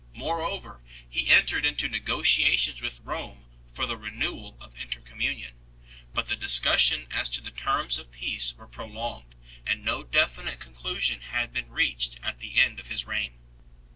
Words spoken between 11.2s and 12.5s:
had been reached at